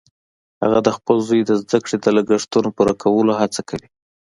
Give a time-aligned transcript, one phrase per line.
[0.63, 3.87] هغه د خپل زوی د زده کړې د لګښتونو پوره کولو هڅه کوي